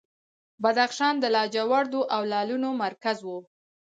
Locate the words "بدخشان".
0.63-1.15